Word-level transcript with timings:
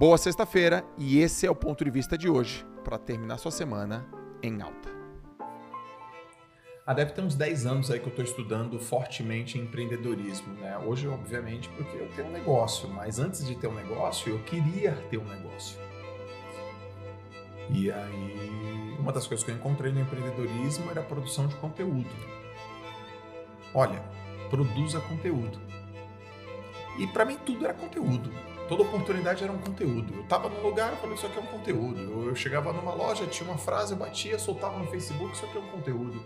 Boa 0.00 0.16
sexta-feira 0.16 0.82
e 0.96 1.18
esse 1.18 1.46
é 1.46 1.50
o 1.50 1.54
ponto 1.54 1.84
de 1.84 1.90
vista 1.90 2.16
de 2.16 2.26
hoje 2.26 2.64
para 2.82 2.96
terminar 2.96 3.36
sua 3.36 3.50
semana 3.50 4.08
em 4.42 4.62
alta. 4.62 4.88
Ah, 6.86 6.94
deve 6.94 7.12
ter 7.12 7.20
uns 7.20 7.34
10 7.34 7.66
anos 7.66 7.90
aí 7.90 8.00
que 8.00 8.06
eu 8.06 8.08
estou 8.10 8.24
estudando 8.24 8.78
fortemente 8.78 9.58
empreendedorismo, 9.58 10.54
né? 10.54 10.78
Hoje, 10.78 11.06
obviamente, 11.06 11.68
porque 11.76 11.98
eu 11.98 12.08
tenho 12.16 12.28
um 12.28 12.30
negócio, 12.30 12.88
mas 12.88 13.18
antes 13.18 13.46
de 13.46 13.54
ter 13.54 13.66
um 13.66 13.74
negócio, 13.74 14.32
eu 14.32 14.42
queria 14.44 14.92
ter 15.10 15.18
um 15.18 15.26
negócio. 15.26 15.78
E 17.68 17.92
aí, 17.92 18.96
uma 18.98 19.12
das 19.12 19.26
coisas 19.26 19.44
que 19.44 19.50
eu 19.50 19.54
encontrei 19.54 19.92
no 19.92 20.00
empreendedorismo 20.00 20.90
era 20.90 21.02
a 21.02 21.04
produção 21.04 21.46
de 21.46 21.56
conteúdo. 21.56 22.08
Olha, 23.74 24.02
produza 24.48 24.98
conteúdo. 24.98 25.60
E 26.98 27.06
para 27.06 27.26
mim 27.26 27.36
tudo 27.44 27.66
era 27.66 27.74
conteúdo. 27.74 28.30
Toda 28.70 28.84
oportunidade 28.84 29.42
era 29.42 29.52
um 29.52 29.58
conteúdo. 29.58 30.14
Eu 30.14 30.22
tava 30.22 30.48
num 30.48 30.62
lugar, 30.62 30.92
eu 30.92 30.96
falei, 30.98 31.16
isso 31.16 31.26
aqui 31.26 31.36
é 31.36 31.42
um 31.42 31.46
conteúdo. 31.46 32.00
Eu, 32.00 32.28
eu 32.28 32.36
chegava 32.36 32.72
numa 32.72 32.94
loja, 32.94 33.26
tinha 33.26 33.50
uma 33.50 33.58
frase, 33.58 33.94
eu 33.94 33.98
batia, 33.98 34.38
soltava 34.38 34.78
no 34.78 34.86
Facebook, 34.86 35.34
isso 35.34 35.44
aqui 35.44 35.58
é 35.58 35.60
um 35.60 35.66
conteúdo. 35.66 36.22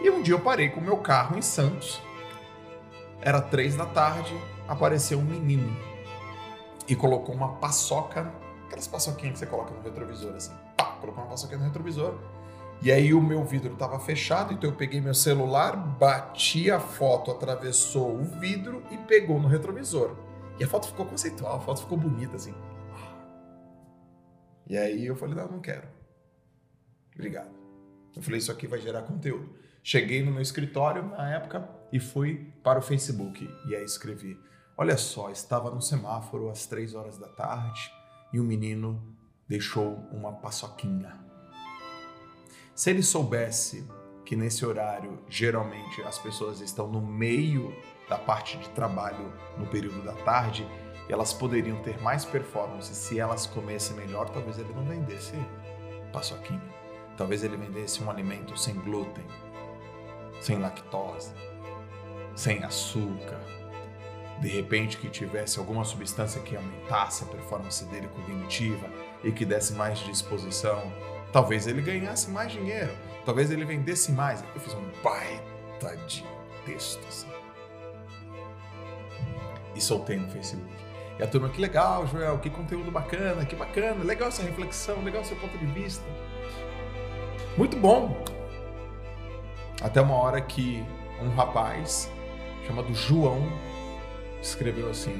E 0.00 0.08
um 0.10 0.22
dia 0.22 0.34
eu 0.34 0.38
parei 0.38 0.68
com 0.68 0.78
o 0.78 0.84
meu 0.84 0.98
carro 0.98 1.36
em 1.36 1.42
Santos. 1.42 2.00
Era 3.20 3.40
três 3.40 3.74
da 3.74 3.84
tarde, 3.84 4.32
apareceu 4.68 5.18
um 5.18 5.24
menino 5.24 5.76
e 6.86 6.94
colocou 6.94 7.34
uma 7.34 7.54
paçoca, 7.56 8.32
aquelas 8.66 8.86
paçoquinhas 8.86 9.32
que 9.32 9.38
você 9.40 9.46
coloca 9.46 9.74
no 9.74 9.82
retrovisor, 9.82 10.36
assim. 10.36 10.52
Pá, 10.76 10.84
colocou 11.00 11.24
uma 11.24 11.30
paçoquinha 11.30 11.58
no 11.58 11.64
retrovisor. 11.64 12.14
E 12.80 12.92
aí 12.92 13.12
o 13.12 13.20
meu 13.20 13.42
vidro 13.42 13.72
estava 13.72 13.98
fechado, 13.98 14.54
então 14.54 14.70
eu 14.70 14.76
peguei 14.76 15.00
meu 15.00 15.14
celular, 15.14 15.74
bati 15.74 16.70
a 16.70 16.78
foto, 16.78 17.32
atravessou 17.32 18.20
o 18.20 18.22
vidro 18.22 18.84
e 18.92 18.96
pegou 18.98 19.40
no 19.40 19.48
retrovisor. 19.48 20.14
E 20.58 20.64
a 20.64 20.68
foto 20.68 20.88
ficou 20.88 21.06
conceitual, 21.06 21.56
a 21.56 21.60
foto 21.60 21.82
ficou 21.82 21.98
bonita, 21.98 22.36
assim. 22.36 22.54
E 24.66 24.76
aí 24.76 25.06
eu 25.06 25.16
falei, 25.16 25.34
não, 25.34 25.50
não 25.50 25.60
quero. 25.60 25.86
Obrigado. 27.14 27.50
Eu 28.16 28.22
falei, 28.22 28.38
isso 28.38 28.52
aqui 28.52 28.66
vai 28.66 28.80
gerar 28.80 29.02
conteúdo. 29.02 29.54
Cheguei 29.82 30.22
no 30.22 30.32
meu 30.32 30.40
escritório 30.40 31.04
na 31.04 31.34
época 31.34 31.68
e 31.92 32.00
fui 32.00 32.50
para 32.62 32.78
o 32.78 32.82
Facebook. 32.82 33.46
E 33.68 33.76
aí 33.76 33.84
escrevi: 33.84 34.34
Olha 34.78 34.96
só, 34.96 35.30
estava 35.30 35.70
no 35.70 35.82
semáforo 35.82 36.48
às 36.48 36.64
três 36.66 36.94
horas 36.94 37.18
da 37.18 37.28
tarde 37.28 37.92
e 38.32 38.40
o 38.40 38.44
menino 38.44 39.14
deixou 39.46 39.96
uma 40.10 40.32
paçoquinha. 40.32 41.12
Se 42.74 42.88
ele 42.88 43.02
soubesse 43.02 43.86
que 44.24 44.34
nesse 44.34 44.64
horário 44.64 45.22
geralmente 45.28 46.00
as 46.02 46.18
pessoas 46.18 46.60
estão 46.62 46.88
no 46.90 47.00
meio 47.00 47.70
da 48.08 48.18
parte 48.18 48.58
de 48.58 48.68
trabalho 48.70 49.32
no 49.56 49.66
período 49.66 50.02
da 50.02 50.12
tarde, 50.12 50.66
elas 51.08 51.32
poderiam 51.32 51.78
ter 51.82 52.00
mais 52.00 52.24
performance 52.24 52.94
se 52.94 53.18
elas 53.18 53.46
comessem 53.46 53.96
melhor, 53.96 54.28
talvez 54.30 54.58
ele 54.58 54.72
não 54.74 54.84
vendesse 54.84 55.34
paçoquinha. 56.12 56.62
Talvez 57.16 57.44
ele 57.44 57.56
vendesse 57.56 58.02
um 58.02 58.10
alimento 58.10 58.56
sem 58.58 58.74
glúten, 58.74 59.24
sem 60.40 60.58
lactose, 60.58 61.32
sem 62.34 62.64
açúcar, 62.64 63.40
de 64.40 64.48
repente 64.48 64.96
que 64.96 65.08
tivesse 65.08 65.58
alguma 65.58 65.84
substância 65.84 66.40
que 66.42 66.56
aumentasse 66.56 67.24
a 67.24 67.26
performance 67.26 67.84
dele 67.84 68.08
cognitiva 68.08 68.88
e 69.22 69.30
que 69.30 69.44
desse 69.44 69.74
mais 69.74 69.98
disposição, 70.00 70.92
talvez 71.32 71.66
ele 71.66 71.80
ganhasse 71.80 72.30
mais 72.30 72.52
dinheiro, 72.52 72.92
talvez 73.24 73.50
ele 73.50 73.64
vendesse 73.64 74.10
mais. 74.10 74.42
Eu 74.54 74.60
fiz 74.60 74.74
um 74.74 74.90
baita 75.02 75.96
de 76.06 76.24
texto 76.66 77.06
assim. 77.06 77.43
E 79.74 79.80
soltei 79.80 80.16
no 80.16 80.28
Facebook. 80.28 80.72
E 81.18 81.22
a 81.22 81.26
turma, 81.26 81.48
que 81.48 81.60
legal, 81.60 82.06
Joel, 82.06 82.38
que 82.38 82.50
conteúdo 82.50 82.90
bacana, 82.90 83.44
que 83.44 83.54
bacana, 83.54 84.02
legal 84.02 84.28
essa 84.28 84.42
reflexão, 84.42 85.02
legal 85.02 85.24
seu 85.24 85.36
ponto 85.36 85.56
de 85.56 85.66
vista. 85.66 86.04
Muito 87.56 87.76
bom, 87.76 88.24
até 89.80 90.00
uma 90.00 90.16
hora 90.16 90.40
que 90.40 90.84
um 91.22 91.28
rapaz 91.34 92.10
chamado 92.66 92.92
João 92.94 93.40
escreveu 94.42 94.90
assim: 94.90 95.14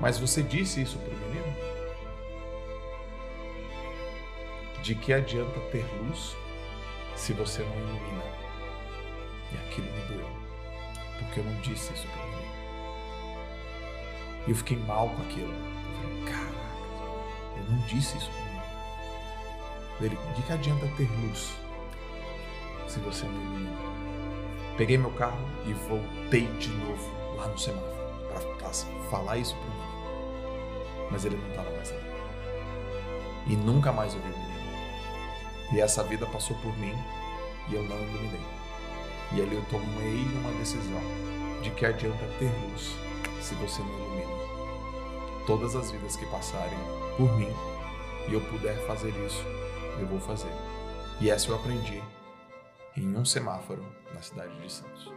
Mas 0.00 0.18
você 0.18 0.42
disse 0.42 0.82
isso 0.82 0.98
para 0.98 1.14
o 1.14 1.18
menino? 1.18 1.56
De 4.82 4.94
que 4.94 5.12
adianta 5.12 5.58
ter 5.72 5.84
luz 6.02 6.36
se 7.16 7.32
você 7.32 7.62
não 7.62 7.76
ilumina? 7.76 8.24
E 9.52 9.56
aquilo 9.66 9.90
me 9.90 10.00
doeu, 10.02 10.28
porque 11.18 11.40
eu 11.40 11.44
não 11.44 11.60
disse 11.60 11.92
isso 11.92 12.06
para 12.06 12.24
o 12.24 12.28
menino. 12.28 12.65
E 14.46 14.50
eu 14.50 14.56
fiquei 14.56 14.76
mal 14.76 15.08
com 15.10 15.22
aquilo. 15.22 15.52
Eu 15.52 16.00
falei: 16.00 16.22
Caraca, 16.24 16.56
eu 17.56 17.64
não 17.70 17.78
disse 17.86 18.16
isso 18.16 18.30
menino. 18.30 18.56
Ele, 20.00 20.18
de 20.34 20.42
que 20.42 20.52
adianta 20.52 20.86
ter 20.96 21.08
luz 21.22 21.54
se 22.86 23.00
você 23.00 23.24
não 23.26 23.34
ilumina. 23.34 23.76
Peguei 24.76 24.98
meu 24.98 25.10
carro 25.12 25.38
e 25.66 25.72
voltei 25.72 26.46
de 26.58 26.68
novo 26.68 27.10
lá 27.36 27.48
no 27.48 27.58
semáforo 27.58 27.96
para 28.58 28.70
falar 29.10 29.38
isso 29.38 29.56
para 29.56 29.64
mim. 29.64 31.08
Mas 31.10 31.24
ele 31.24 31.36
não 31.36 31.48
estava 31.48 31.70
mais 31.70 31.90
ali. 31.90 32.06
E 33.48 33.56
nunca 33.56 33.92
mais 33.92 34.14
ouvi 34.14 34.28
o 34.28 34.38
menino. 34.38 34.56
E 35.72 35.80
essa 35.80 36.02
vida 36.04 36.26
passou 36.26 36.56
por 36.58 36.76
mim 36.78 36.94
e 37.68 37.74
eu 37.74 37.82
não 37.82 37.96
iluminei. 37.96 38.46
E 39.32 39.42
ali 39.42 39.56
eu 39.56 39.64
tomei 39.70 40.22
uma 40.40 40.52
decisão 40.58 41.02
de 41.62 41.70
que 41.70 41.86
adianta 41.86 42.24
ter 42.38 42.52
luz 42.68 43.05
se 43.46 43.54
você 43.54 43.80
não 43.80 43.88
ilumina. 43.90 45.46
Todas 45.46 45.76
as 45.76 45.92
vidas 45.92 46.16
que 46.16 46.26
passarem 46.26 46.78
por 47.16 47.32
mim 47.38 47.54
e 48.28 48.34
eu 48.34 48.40
puder 48.40 48.76
fazer 48.88 49.14
isso, 49.24 49.44
eu 50.00 50.06
vou 50.08 50.18
fazer. 50.18 50.50
E 51.20 51.30
essa 51.30 51.48
eu 51.48 51.54
aprendi 51.54 52.02
em 52.96 53.16
um 53.16 53.24
semáforo 53.24 53.86
na 54.12 54.20
cidade 54.20 54.52
de 54.60 54.72
Santos. 54.72 55.12